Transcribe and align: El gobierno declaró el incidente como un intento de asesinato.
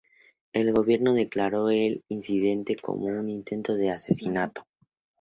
El 0.51 0.73
gobierno 0.73 1.13
declaró 1.13 1.69
el 1.69 2.03
incidente 2.07 2.75
como 2.75 3.05
un 3.05 3.29
intento 3.29 3.75
de 3.75 3.91
asesinato. 3.91 4.65